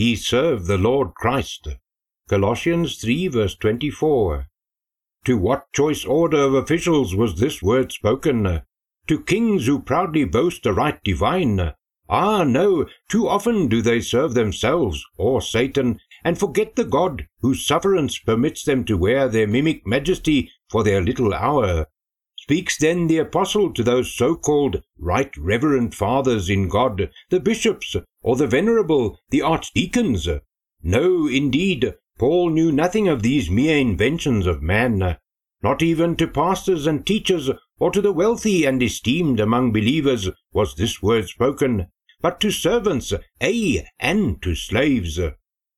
[0.00, 1.66] Ye serve the Lord Christ.
[2.28, 4.46] Colossians 3 verse 24.
[5.24, 8.62] To what choice order of officials was this word spoken?
[9.08, 11.72] To kings who proudly boast a right divine?
[12.08, 17.66] Ah, no, too often do they serve themselves, or Satan, and forget the God whose
[17.66, 21.86] sufferance permits them to wear their mimic majesty for their little hour.
[22.48, 28.36] Speaks then the apostle to those so-called right reverend fathers in God, the bishops, or
[28.36, 30.26] the venerable, the archdeacons?
[30.82, 35.18] No, indeed, Paul knew nothing of these mere inventions of man,
[35.62, 40.74] not even to pastors and teachers, or to the wealthy and esteemed among believers was
[40.74, 41.88] this word spoken,
[42.22, 43.12] but to servants,
[43.42, 45.20] ay, and to slaves.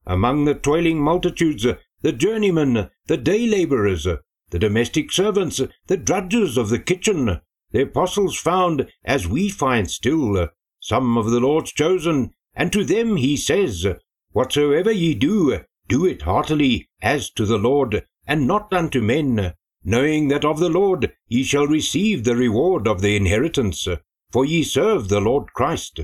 [0.06, 1.66] Among the toiling multitudes,
[2.02, 4.06] the journeymen, the day labourers,
[4.50, 7.40] the domestic servants, the drudges of the kitchen,
[7.72, 10.48] the apostles found, as we find still,
[10.80, 13.86] some of the Lord's chosen, and to them he says,
[14.32, 20.28] Whatsoever ye do, do it heartily, as to the Lord, and not unto men, knowing
[20.28, 23.86] that of the Lord ye shall receive the reward of the inheritance,
[24.30, 26.00] for ye serve the Lord Christ.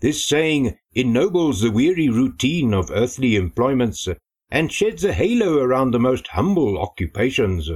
[0.00, 4.08] This saying ennobles the weary routine of earthly employments,
[4.54, 7.68] and sheds a halo around the most humble occupations.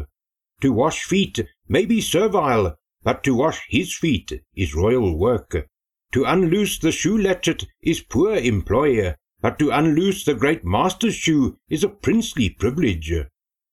[0.60, 5.68] To wash feet may be servile, but to wash his feet is royal work.
[6.12, 11.56] To unloose the shoe latchet is poor employ, but to unloose the great master's shoe
[11.68, 13.12] is a princely privilege.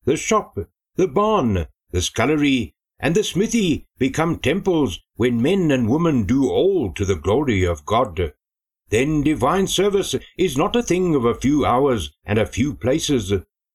[0.06, 0.58] The shop,
[0.96, 6.92] the barn, the scullery, and the smithy become temples when men and women do all
[6.94, 8.34] to the glory of God.
[8.90, 13.34] Then divine service is not a thing of a few hours and a few places,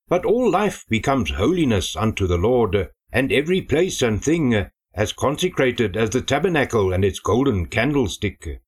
[0.08, 5.96] but all life becomes holiness unto the Lord, and every place and thing as consecrated
[5.96, 8.60] as the tabernacle and its golden candlestick.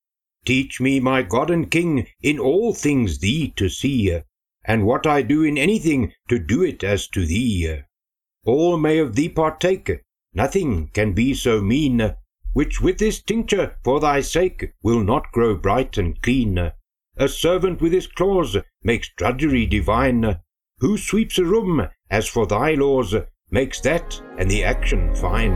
[0.44, 4.20] Teach me, my God and King, in all things thee to see,
[4.64, 7.82] and what I do in anything to do it as to thee.
[8.44, 10.02] All may of thee partake,
[10.34, 12.16] nothing can be so mean
[12.52, 16.72] which with this tincture for thy sake will not grow bright and clean.
[17.16, 20.40] A servant with his clause makes drudgery divine.
[20.78, 23.14] Who sweeps a room, as for thy laws,
[23.50, 25.52] makes that and the action fine.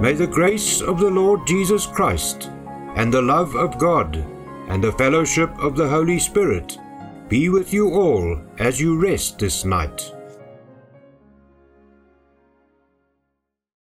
[0.00, 2.50] May the grace of the Lord Jesus Christ,
[2.96, 4.16] and the love of God,
[4.68, 6.78] and the fellowship of the Holy Spirit
[7.28, 10.12] be with you all as you rest this night.